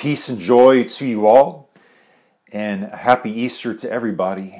[0.00, 1.68] Peace and joy to you all,
[2.50, 4.56] and a happy Easter to everybody.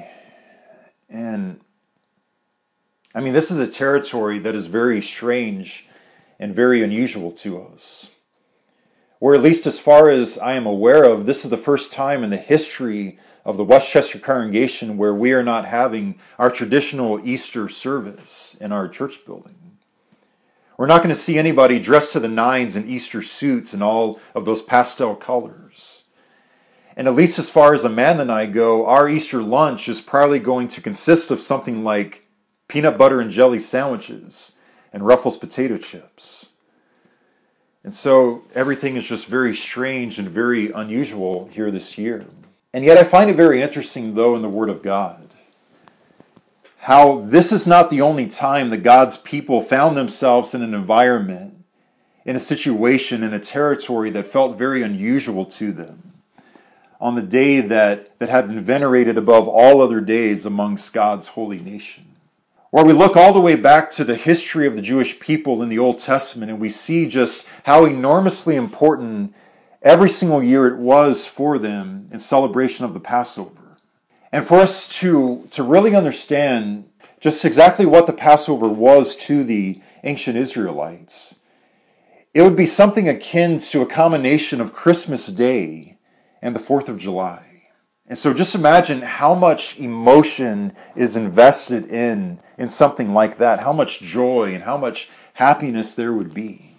[1.09, 1.59] And
[3.15, 5.87] I mean, this is a territory that is very strange
[6.37, 8.11] and very unusual to us.
[9.19, 12.23] Or at least as far as I am aware of, this is the first time
[12.23, 17.67] in the history of the Westchester congregation where we are not having our traditional Easter
[17.67, 19.70] service in our church building.
[20.81, 24.19] We're not going to see anybody dressed to the nines in Easter suits and all
[24.33, 26.05] of those pastel colors.
[26.97, 30.39] And at least as far as Amanda and I go, our Easter lunch is probably
[30.39, 32.25] going to consist of something like
[32.67, 34.53] peanut butter and jelly sandwiches
[34.91, 36.49] and Ruffles potato chips.
[37.83, 42.25] And so everything is just very strange and very unusual here this year.
[42.73, 45.30] And yet I find it very interesting, though, in the Word of God,
[46.81, 51.63] how this is not the only time that God's people found themselves in an environment,
[52.25, 56.11] in a situation, in a territory that felt very unusual to them
[56.99, 61.59] on the day that, that had been venerated above all other days amongst God's holy
[61.59, 62.15] nation.
[62.71, 65.69] Or we look all the way back to the history of the Jewish people in
[65.69, 69.35] the Old Testament and we see just how enormously important
[69.83, 73.60] every single year it was for them in celebration of the Passover.
[74.31, 76.85] And for us to, to really understand
[77.19, 81.35] just exactly what the Passover was to the ancient Israelites,
[82.33, 85.97] it would be something akin to a combination of Christmas Day
[86.41, 87.51] and the 4th of July.
[88.07, 93.73] And so just imagine how much emotion is invested in, in something like that, how
[93.73, 96.75] much joy and how much happiness there would be.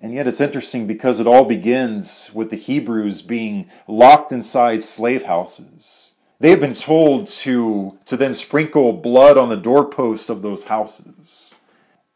[0.00, 5.24] And yet it's interesting because it all begins with the Hebrews being locked inside slave
[5.24, 6.05] houses.
[6.38, 11.54] They have been told to, to then sprinkle blood on the doorpost of those houses.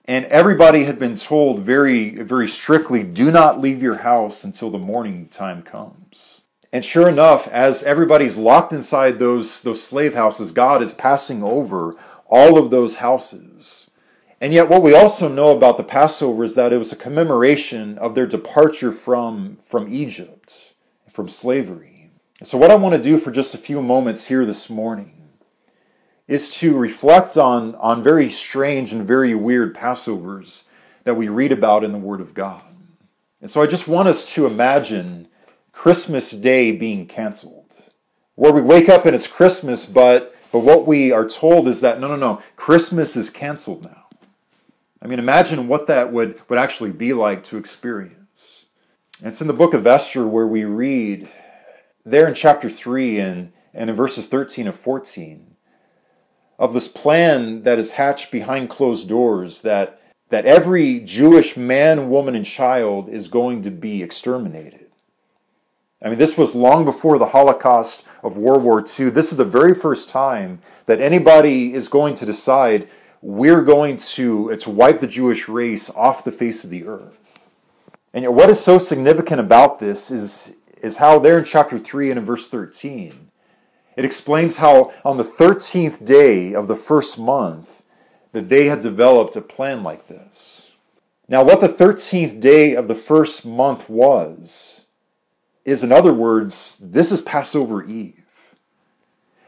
[0.05, 4.79] And everybody had been told very, very strictly do not leave your house until the
[4.79, 6.43] morning time comes.
[6.73, 11.97] And sure enough, as everybody's locked inside those, those slave houses, God is passing over
[12.27, 13.91] all of those houses.
[14.41, 17.99] And yet, what we also know about the Passover is that it was a commemoration
[17.99, 20.75] of their departure from, from Egypt,
[21.11, 21.90] from slavery.
[22.43, 25.29] So, what I want to do for just a few moments here this morning
[26.27, 30.65] is to reflect on, on very strange and very weird Passovers
[31.05, 32.63] that we read about in the Word of God.
[33.43, 35.29] And so, I just want us to imagine
[35.73, 37.77] Christmas Day being canceled,
[38.37, 42.01] where we wake up and it's Christmas, but, but what we are told is that
[42.01, 44.07] no, no, no, Christmas is canceled now.
[45.03, 48.65] I mean, imagine what that would, would actually be like to experience.
[49.23, 51.29] It's in the book of Esther where we read
[52.05, 55.47] there in chapter 3 and, and in verses 13 and 14
[56.59, 62.35] of this plan that is hatched behind closed doors that, that every Jewish man, woman,
[62.35, 64.91] and child is going to be exterminated.
[66.03, 69.11] I mean, this was long before the Holocaust of World War II.
[69.11, 72.89] This is the very first time that anybody is going to decide
[73.23, 77.49] we're going to, to wipe the Jewish race off the face of the earth.
[78.13, 82.19] And what is so significant about this is, is how there in chapter 3 and
[82.19, 83.31] in verse 13,
[83.97, 87.83] it explains how on the 13th day of the first month
[88.33, 90.69] that they had developed a plan like this.
[91.29, 94.85] Now, what the 13th day of the first month was,
[95.65, 98.15] is in other words, this is Passover Eve.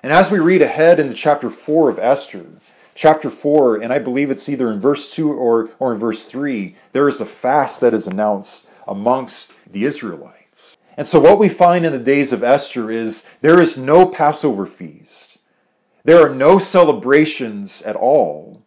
[0.02, 2.46] And as we read ahead into chapter 4 of Esther,
[2.94, 6.76] chapter 4, and I believe it's either in verse 2 or, or in verse 3,
[6.92, 10.41] there is a fast that is announced amongst the Israelites.
[10.96, 14.66] And so, what we find in the days of Esther is there is no Passover
[14.66, 15.38] feast,
[16.04, 18.62] there are no celebrations at all,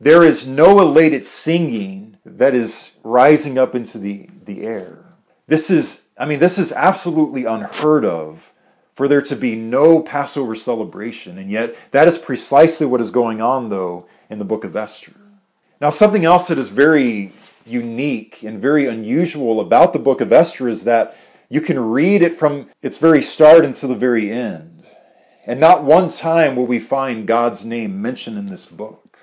[0.00, 5.04] there is no elated singing that is rising up into the, the air.
[5.46, 8.52] This is, I mean, this is absolutely unheard of
[8.94, 11.38] for there to be no Passover celebration.
[11.38, 15.12] And yet, that is precisely what is going on, though, in the book of Esther.
[15.80, 17.32] Now, something else that is very
[17.66, 21.16] unique and very unusual about the book of Esther is that
[21.48, 24.84] you can read it from its very start until the very end.
[25.46, 29.18] And not one time will we find God's name mentioned in this book.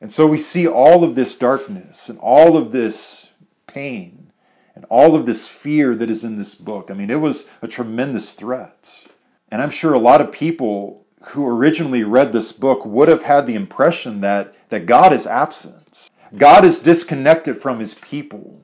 [0.00, 3.30] And so we see all of this darkness and all of this
[3.66, 4.32] pain
[4.74, 6.90] and all of this fear that is in this book.
[6.90, 9.06] I mean, it was a tremendous threat.
[9.50, 13.46] And I'm sure a lot of people who originally read this book would have had
[13.46, 16.10] the impression that, that God is absent.
[16.36, 18.62] God is disconnected from his people.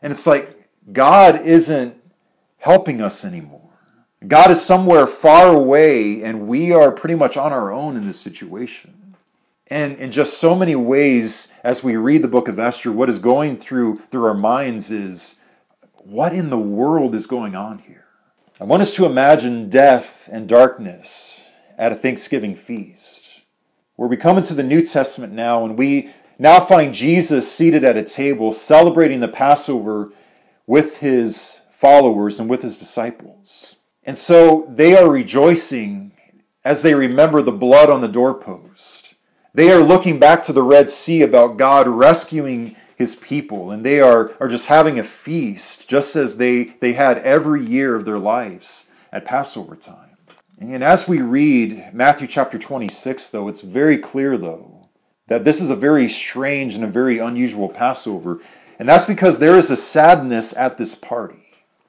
[0.00, 2.01] And it's like God isn't
[2.62, 3.68] helping us anymore.
[4.28, 8.20] God is somewhere far away, and we are pretty much on our own in this
[8.20, 9.16] situation.
[9.66, 13.18] And in just so many ways, as we read the book of Esther, what is
[13.18, 15.40] going through through our minds is
[16.04, 18.04] what in the world is going on here?
[18.60, 23.42] I want us to imagine death and darkness at a Thanksgiving feast,
[23.96, 27.96] where we come into the New Testament now and we now find Jesus seated at
[27.96, 30.12] a table celebrating the Passover
[30.68, 33.74] with his followers and with his disciples.
[34.04, 36.12] And so they are rejoicing
[36.64, 39.16] as they remember the blood on the doorpost.
[39.52, 43.98] They are looking back to the Red Sea about God rescuing his people, and they
[43.98, 48.18] are, are just having a feast, just as they, they had every year of their
[48.18, 50.16] lives at Passover time.
[50.60, 54.88] And as we read Matthew chapter 26, though, it's very clear, though,
[55.26, 58.38] that this is a very strange and a very unusual Passover.
[58.78, 61.41] And that's because there is a sadness at this party.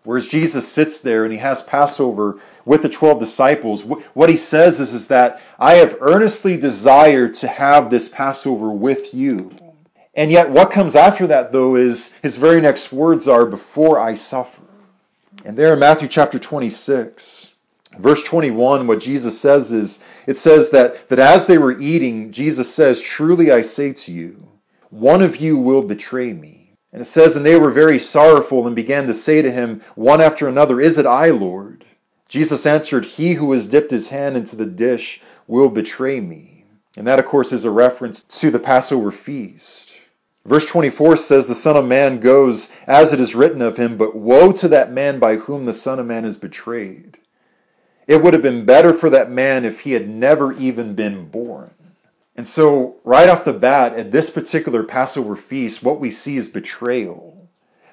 [0.03, 4.79] Whereas Jesus sits there and he has Passover with the 12 disciples, what he says
[4.79, 9.51] is, is that I have earnestly desired to have this Passover with you.
[10.13, 14.13] And yet, what comes after that, though, is his very next words are, Before I
[14.13, 14.61] suffer.
[15.43, 17.51] And there in Matthew chapter 26,
[17.97, 22.73] verse 21, what Jesus says is, it says that, that as they were eating, Jesus
[22.73, 24.47] says, Truly I say to you,
[24.89, 26.52] one of you will betray me.
[26.93, 30.21] And it says, And they were very sorrowful and began to say to him, one
[30.21, 31.85] after another, Is it I, Lord?
[32.29, 36.65] Jesus answered, He who has dipped his hand into the dish will betray me.
[36.95, 39.91] And that, of course, is a reference to the Passover feast.
[40.45, 44.15] Verse 24 says, The Son of Man goes as it is written of him, but
[44.15, 47.17] woe to that man by whom the Son of Man is betrayed.
[48.05, 51.71] It would have been better for that man if he had never even been born.
[52.35, 56.47] And so, right off the bat, at this particular Passover feast, what we see is
[56.47, 57.49] betrayal.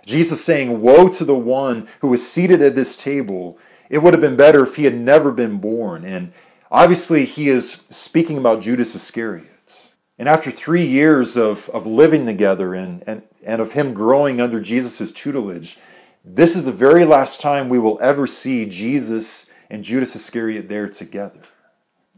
[0.07, 3.59] Jesus saying, Woe to the one who is seated at this table.
[3.91, 6.05] It would have been better if he had never been born.
[6.05, 6.33] And
[6.71, 9.93] obviously, he is speaking about Judas Iscariot.
[10.19, 14.61] And after three years of, of living together and, and, and of him growing under
[14.61, 15.79] Jesus' tutelage,
[16.25, 20.89] this is the very last time we will ever see Jesus and Judas Iscariot there
[20.89, 21.41] together.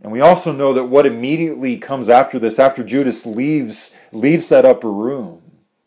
[0.02, 4.64] And we also know that what immediately comes after this, after Judas leaves, leaves that
[4.64, 5.40] upper room,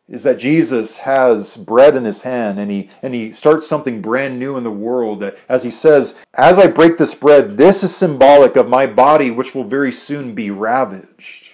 [0.07, 4.39] is that Jesus has bread in his hand and he, and he starts something brand
[4.39, 5.19] new in the world.
[5.19, 9.31] That, as he says, As I break this bread, this is symbolic of my body,
[9.31, 11.53] which will very soon be ravaged.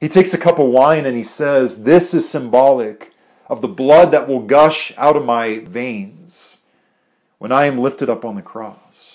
[0.00, 3.12] He takes a cup of wine and he says, This is symbolic
[3.48, 6.62] of the blood that will gush out of my veins
[7.38, 9.13] when I am lifted up on the cross.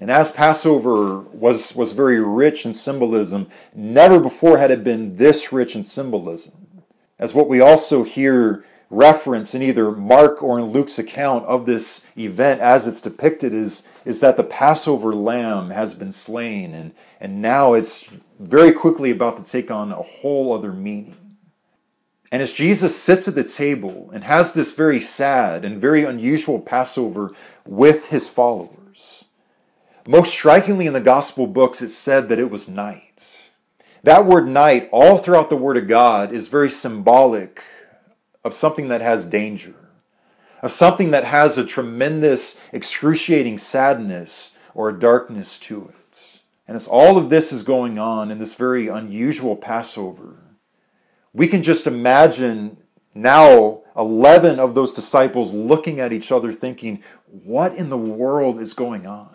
[0.00, 5.52] And as Passover was, was very rich in symbolism, never before had it been this
[5.52, 6.54] rich in symbolism.
[7.18, 12.06] As what we also hear reference in either Mark or in Luke's account of this
[12.16, 17.42] event as it's depicted is, is that the Passover lamb has been slain, and, and
[17.42, 18.10] now it's
[18.40, 21.36] very quickly about to take on a whole other meaning.
[22.32, 26.58] And as Jesus sits at the table and has this very sad and very unusual
[26.58, 27.32] Passover
[27.66, 29.26] with his followers,
[30.06, 33.50] most strikingly in the gospel books, it said that it was night.
[34.02, 37.62] That word night, all throughout the Word of God, is very symbolic
[38.42, 39.74] of something that has danger,
[40.62, 46.40] of something that has a tremendous, excruciating sadness or darkness to it.
[46.66, 50.36] And as all of this is going on in this very unusual Passover,
[51.32, 52.78] we can just imagine
[53.14, 58.72] now 11 of those disciples looking at each other thinking, what in the world is
[58.72, 59.34] going on?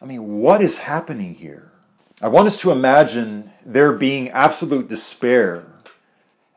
[0.00, 1.72] I mean, what is happening here?
[2.20, 5.66] I want us to imagine there being absolute despair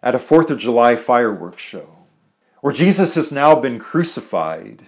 [0.04, 1.96] at a 4th of July fireworks show
[2.62, 4.88] where Jesus has now been crucified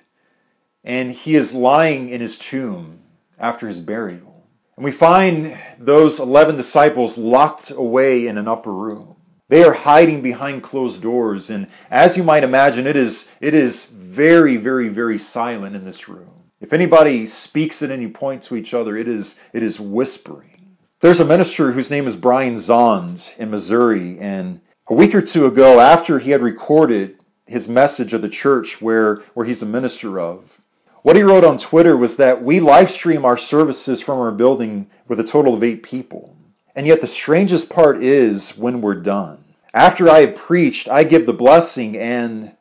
[0.84, 3.00] and he is lying in his tomb
[3.40, 4.46] after his burial.
[4.76, 9.16] And we find those 11 disciples locked away in an upper room.
[9.48, 11.50] They are hiding behind closed doors.
[11.50, 16.08] And as you might imagine, it is, it is very, very, very silent in this
[16.10, 16.41] room.
[16.62, 20.78] If anybody speaks at any point to each other, it is, it is whispering.
[21.00, 24.20] There's a minister whose name is Brian Zahnd in Missouri.
[24.20, 28.80] And a week or two ago, after he had recorded his message of the church
[28.80, 30.62] where, where he's a minister of,
[31.02, 34.88] what he wrote on Twitter was that we live stream our services from our building
[35.08, 36.36] with a total of eight people.
[36.76, 39.44] And yet, the strangest part is when we're done.
[39.74, 42.56] After I have preached, I give the blessing and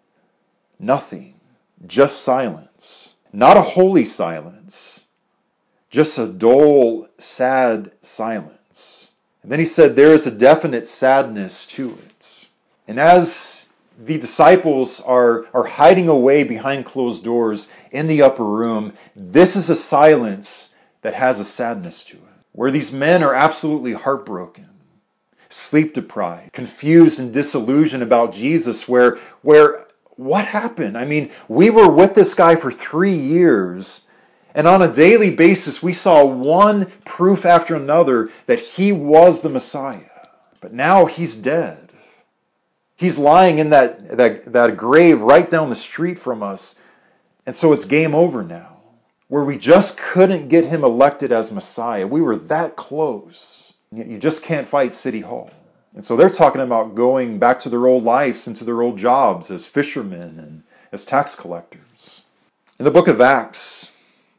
[0.79, 1.35] nothing,
[1.87, 3.10] just silence.
[3.33, 5.05] Not a holy silence,
[5.89, 9.13] just a dull, sad silence.
[9.43, 12.47] And then he said, There is a definite sadness to it.
[12.89, 13.69] And as
[13.99, 18.95] the disciples are, are hiding away behind closed doors in the upper room.
[19.15, 22.23] This is a silence that has a sadness to it,
[22.53, 24.69] where these men are absolutely heartbroken,
[25.49, 29.87] sleep deprived, confused and disillusioned about Jesus, where, where
[30.21, 30.99] what happened?
[30.99, 34.03] I mean, we were with this guy for three years,
[34.55, 39.49] And on a daily basis, we saw one proof after another that he was the
[39.49, 40.01] Messiah.
[40.61, 41.93] But now he's dead.
[42.97, 46.75] He's lying in that, that, that grave right down the street from us.
[47.47, 48.79] And so it's game over now,
[49.29, 52.07] where we just couldn't get him elected as Messiah.
[52.07, 53.75] We were that close.
[53.93, 55.51] Yet you just can't fight City Hall.
[55.95, 58.99] And so they're talking about going back to their old lives, and to their old
[58.99, 62.27] jobs as fishermen and as tax collectors.
[62.79, 63.91] In the book of Acts,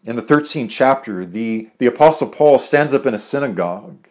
[0.03, 4.07] in the 13th chapter, the, the Apostle Paul stands up in a synagogue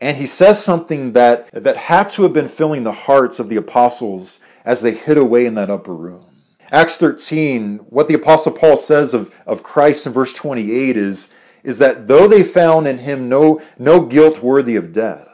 [0.00, 3.56] and he says something that, that had to have been filling the hearts of the
[3.56, 6.26] apostles as they hid away in that upper room.
[6.70, 11.32] Acts 13, what the Apostle Paul says of, of Christ in verse 28 is,
[11.62, 15.33] is that though they found in him no, no guilt worthy of death,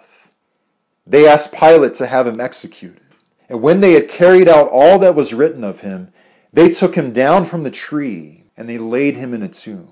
[1.10, 3.02] they asked Pilate to have him executed.
[3.48, 6.12] And when they had carried out all that was written of him,
[6.52, 9.90] they took him down from the tree and they laid him in a tomb.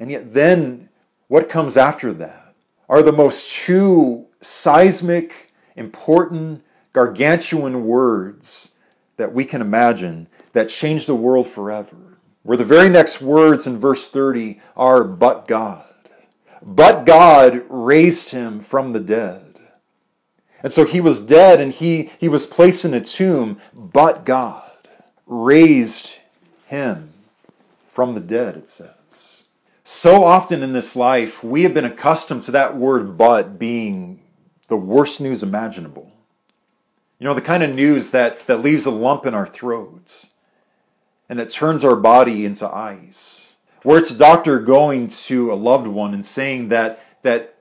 [0.00, 0.88] And yet, then
[1.28, 2.54] what comes after that
[2.88, 8.72] are the most true, seismic, important, gargantuan words
[9.16, 11.96] that we can imagine that change the world forever.
[12.42, 15.84] Where the very next words in verse 30 are, but God.
[16.62, 19.47] But God raised him from the dead.
[20.62, 24.70] And so he was dead and he, he was placed in a tomb, but God
[25.26, 26.18] raised
[26.66, 27.12] him
[27.86, 29.44] from the dead, it says.
[29.84, 34.20] So often in this life, we have been accustomed to that word but being
[34.68, 36.12] the worst news imaginable.
[37.18, 40.30] You know, the kind of news that, that leaves a lump in our throats
[41.28, 43.52] and that turns our body into ice.
[43.82, 47.54] Where it's a doctor going to a loved one and saying that, that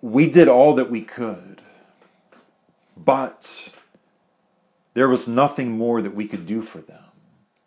[0.00, 1.53] we did all that we could,
[3.04, 3.72] but
[4.94, 7.02] there was nothing more that we could do for them.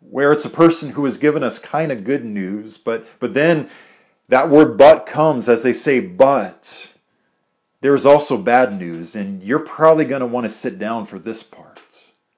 [0.00, 3.68] Where it's a person who has given us kind of good news, but, but then
[4.28, 6.94] that word but comes as they say, but
[7.80, 11.18] there is also bad news, and you're probably going to want to sit down for
[11.18, 11.78] this part.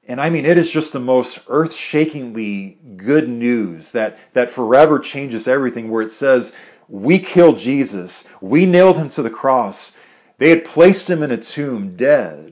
[0.07, 4.99] And I mean, it is just the most earth shakingly good news that, that forever
[4.99, 6.54] changes everything, where it says,
[6.88, 9.97] We killed Jesus, we nailed him to the cross,
[10.38, 12.50] they had placed him in a tomb dead,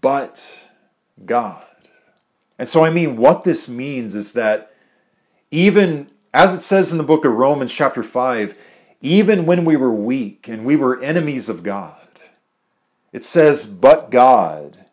[0.00, 0.70] but
[1.24, 1.64] God.
[2.58, 4.74] And so, I mean, what this means is that
[5.50, 8.56] even as it says in the book of Romans, chapter 5,
[9.00, 11.96] even when we were weak and we were enemies of God,
[13.12, 14.84] it says, But God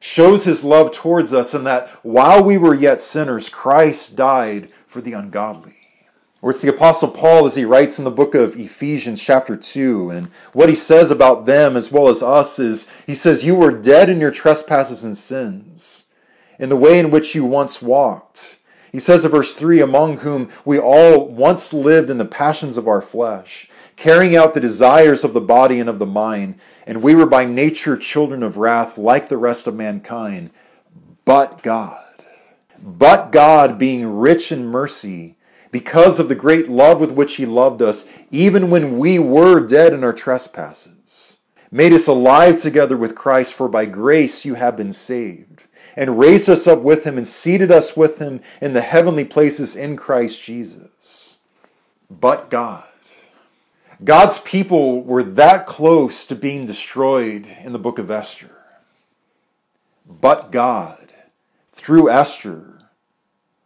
[0.00, 5.00] shows his love towards us in that while we were yet sinners, Christ died for
[5.00, 5.83] the ungodly.
[6.44, 10.10] Or it's the Apostle Paul as he writes in the book of Ephesians, chapter 2,
[10.10, 13.70] and what he says about them as well as us is he says, You were
[13.70, 16.04] dead in your trespasses and sins,
[16.58, 18.58] in the way in which you once walked
[18.94, 22.86] he says in verse 3 Among whom we all once lived in the passions of
[22.86, 27.16] our flesh, carrying out the desires of the body and of the mind, and we
[27.16, 30.50] were by nature children of wrath like the rest of mankind.
[31.24, 32.24] But God,
[32.80, 35.34] but God, being rich in mercy,
[35.74, 39.92] because of the great love with which He loved us, even when we were dead
[39.92, 41.38] in our trespasses,
[41.72, 45.64] made us alive together with Christ, for by grace you have been saved
[45.96, 49.74] and raised us up with him and seated us with him in the heavenly places
[49.74, 51.38] in Christ Jesus.
[52.08, 52.86] But God.
[54.04, 58.54] God's people were that close to being destroyed in the book of Esther.
[60.06, 61.12] But God,
[61.72, 62.73] through Esther,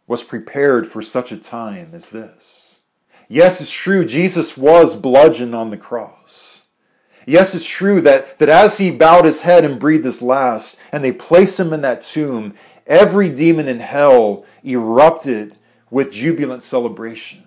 [0.09, 2.79] was prepared for such a time as this.
[3.27, 6.63] Yes, it's true, Jesus was bludgeoned on the cross.
[7.27, 11.05] Yes, it's true that, that as he bowed his head and breathed his last, and
[11.05, 12.55] they placed him in that tomb,
[12.87, 15.55] every demon in hell erupted
[15.91, 17.43] with jubilant celebration.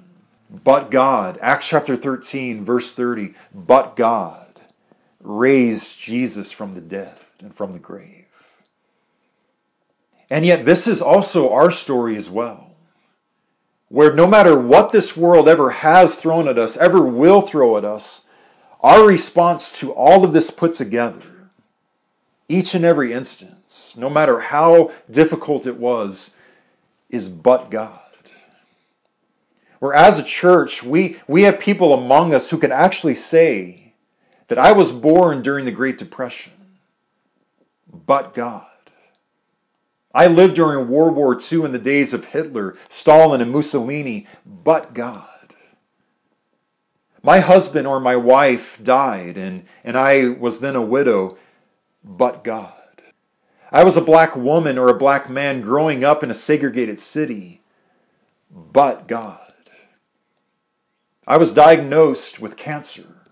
[0.49, 4.61] But God, Acts chapter 13, verse 30, but God
[5.21, 8.22] raised Jesus from the dead and from the grave.
[10.33, 12.75] And yet, this is also our story as well.
[13.91, 17.85] Where no matter what this world ever has thrown at us, ever will throw at
[17.85, 18.25] us,
[18.81, 21.51] our response to all of this put together,
[22.49, 26.35] each and every instance, no matter how difficult it was,
[27.11, 28.01] is but God.
[29.81, 33.93] Where as a church, we, we have people among us who can actually say
[34.49, 36.55] that I was born during the Great Depression,
[37.93, 38.65] but God.
[40.15, 44.95] I lived during World War II in the days of Hitler, Stalin, and Mussolini, but
[44.95, 45.29] God
[47.23, 51.39] my husband or my wife died, and, and I was then a widow,
[52.03, 52.73] but God.
[53.71, 57.63] I was a black woman or a black man growing up in a segregated city,
[58.51, 59.39] but God.
[61.27, 63.29] I was diagnosed with cancer,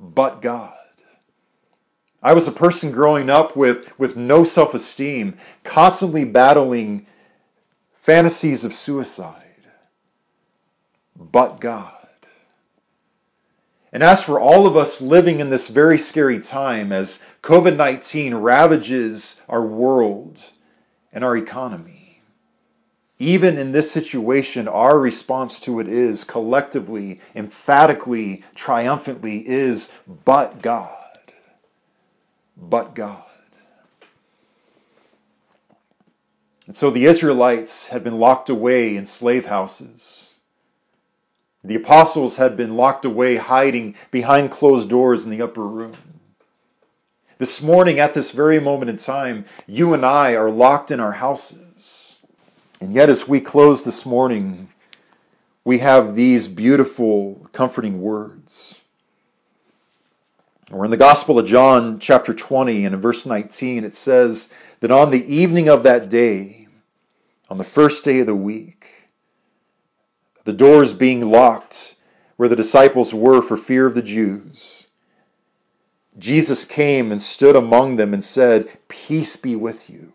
[0.00, 0.72] but God.
[2.22, 7.06] I was a person growing up with, with no self esteem, constantly battling
[7.94, 9.42] fantasies of suicide,
[11.14, 11.92] but God.
[13.92, 18.34] And as for all of us living in this very scary time as COVID 19
[18.34, 20.40] ravages our world
[21.12, 22.20] and our economy,
[23.18, 29.92] even in this situation, our response to it is collectively, emphatically, triumphantly is,
[30.24, 30.95] but God.
[32.56, 33.22] But God.
[36.66, 40.34] And so the Israelites had been locked away in slave houses.
[41.62, 45.96] The apostles had been locked away, hiding behind closed doors in the upper room.
[47.38, 51.12] This morning, at this very moment in time, you and I are locked in our
[51.12, 52.18] houses.
[52.80, 54.68] And yet, as we close this morning,
[55.64, 58.82] we have these beautiful, comforting words.
[60.72, 64.90] Or in the Gospel of John, chapter 20, and in verse 19, it says that
[64.90, 66.66] on the evening of that day,
[67.48, 69.10] on the first day of the week,
[70.44, 71.94] the doors being locked
[72.36, 74.88] where the disciples were for fear of the Jews.
[76.18, 80.12] Jesus came and stood among them and said, Peace be with you.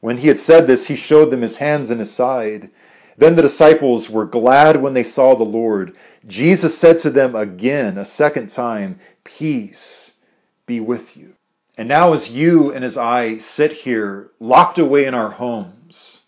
[0.00, 2.70] When he had said this, he showed them his hands and his side.
[3.16, 5.96] Then the disciples were glad when they saw the Lord.
[6.26, 10.14] Jesus said to them again, a second time, Peace
[10.66, 11.34] be with you.
[11.76, 16.22] And now, as you and as I sit here, locked away in our homes,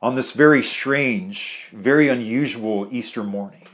[0.00, 3.66] on this very strange, very unusual Easter morning.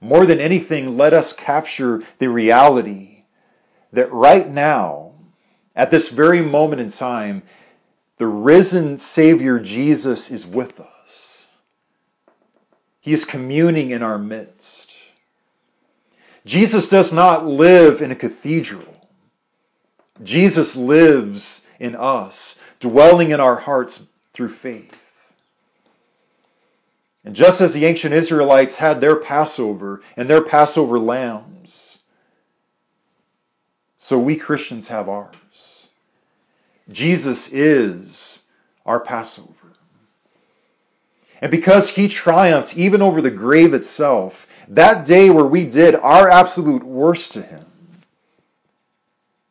[0.00, 3.24] More than anything, let us capture the reality
[3.92, 5.12] that right now,
[5.76, 7.42] at this very moment in time,
[8.16, 10.87] the risen Savior Jesus is with us.
[13.00, 14.92] He is communing in our midst.
[16.44, 19.08] Jesus does not live in a cathedral.
[20.22, 25.34] Jesus lives in us, dwelling in our hearts through faith.
[27.24, 31.98] And just as the ancient Israelites had their Passover and their Passover lambs,
[33.98, 35.88] so we Christians have ours.
[36.90, 38.44] Jesus is
[38.86, 39.57] our Passover.
[41.40, 46.28] And because he triumphed even over the grave itself, that day where we did our
[46.28, 47.64] absolute worst to him,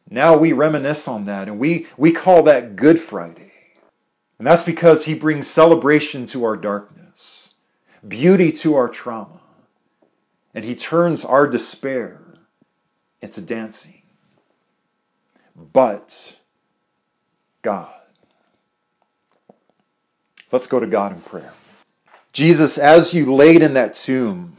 [0.10, 3.52] now we reminisce on that and we, we call that Good Friday.
[4.38, 7.54] And that's because he brings celebration to our darkness,
[8.08, 9.40] beauty to our trauma,
[10.54, 12.22] and he turns our despair
[13.22, 14.02] into dancing.
[15.56, 16.38] But
[17.62, 17.94] God.
[20.52, 21.52] Let's go to God in prayer.
[22.38, 24.58] Jesus, as you laid in that tomb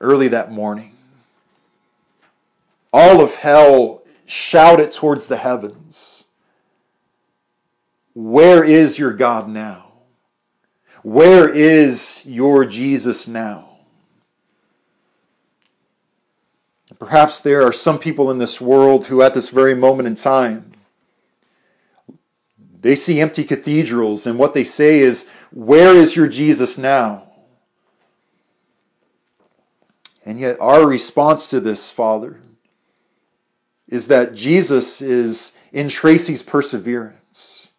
[0.00, 0.96] early that morning,
[2.92, 6.24] all of hell shouted towards the heavens
[8.14, 9.92] where is your God now?
[11.04, 13.76] Where is your Jesus now?
[16.98, 20.69] Perhaps there are some people in this world who, at this very moment in time,
[22.80, 27.30] they see empty cathedrals, and what they say is, Where is your Jesus now?
[30.24, 32.40] And yet, our response to this, Father,
[33.88, 37.72] is that Jesus is in Tracy's perseverance.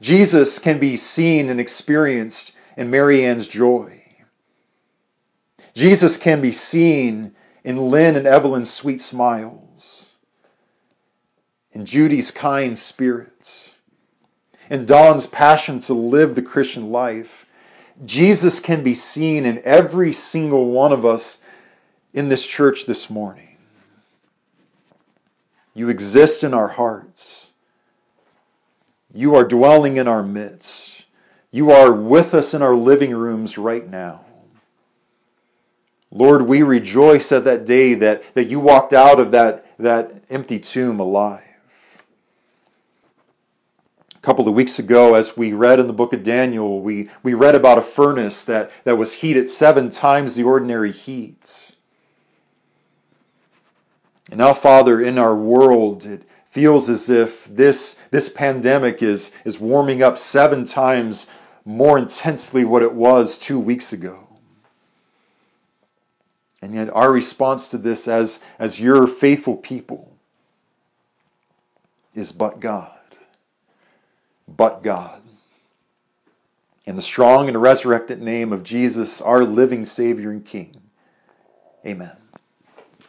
[0.00, 4.02] Jesus can be seen and experienced in Marianne's joy.
[5.74, 10.16] Jesus can be seen in Lynn and Evelyn's sweet smiles,
[11.72, 13.67] in Judy's kind spirit,
[14.70, 17.46] in Dawn's passion to live the Christian life.
[18.04, 21.40] Jesus can be seen in every single one of us
[22.12, 23.56] in this church this morning.
[25.74, 27.50] You exist in our hearts.
[29.12, 31.04] You are dwelling in our midst.
[31.50, 34.24] You are with us in our living rooms right now.
[36.10, 40.58] Lord, we rejoice at that day that, that you walked out of that, that empty
[40.58, 41.47] tomb alive.
[44.18, 47.32] A couple of weeks ago, as we read in the book of Daniel, we, we
[47.32, 51.74] read about a furnace that, that was heated seven times the ordinary heat.
[54.30, 59.60] And now, Father, in our world, it, feels as if this, this pandemic is, is
[59.60, 61.30] warming up seven times
[61.64, 64.26] more intensely what it was two weeks ago.
[66.60, 70.16] And yet, our response to this as, as your faithful people
[72.14, 72.97] is but God.
[74.56, 75.20] But God.
[76.86, 80.80] In the strong and resurrected name of Jesus, our living Savior and King.
[81.84, 82.16] Amen.